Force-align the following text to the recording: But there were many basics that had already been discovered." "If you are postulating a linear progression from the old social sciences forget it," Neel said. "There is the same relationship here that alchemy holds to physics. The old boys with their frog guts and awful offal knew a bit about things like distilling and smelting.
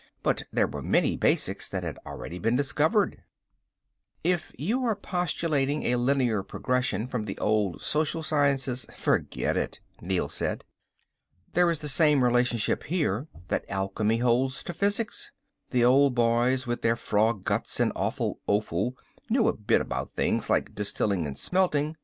But 0.23 0.45
there 0.51 0.65
were 0.65 0.81
many 0.81 1.15
basics 1.15 1.69
that 1.69 1.83
had 1.83 1.99
already 2.07 2.39
been 2.39 2.55
discovered." 2.55 3.21
"If 4.23 4.51
you 4.57 4.83
are 4.83 4.95
postulating 4.95 5.83
a 5.83 5.95
linear 5.97 6.41
progression 6.41 7.07
from 7.07 7.25
the 7.25 7.37
old 7.37 7.83
social 7.83 8.23
sciences 8.23 8.87
forget 8.95 9.55
it," 9.55 9.79
Neel 10.01 10.27
said. 10.27 10.65
"There 11.53 11.69
is 11.69 11.77
the 11.81 11.87
same 11.87 12.23
relationship 12.23 12.85
here 12.85 13.27
that 13.49 13.63
alchemy 13.69 14.17
holds 14.17 14.63
to 14.63 14.73
physics. 14.73 15.29
The 15.69 15.85
old 15.85 16.15
boys 16.15 16.65
with 16.65 16.81
their 16.81 16.95
frog 16.95 17.43
guts 17.43 17.79
and 17.79 17.91
awful 17.95 18.39
offal 18.47 18.97
knew 19.29 19.47
a 19.47 19.53
bit 19.53 19.81
about 19.81 20.15
things 20.15 20.49
like 20.49 20.73
distilling 20.73 21.27
and 21.27 21.37
smelting. 21.37 21.95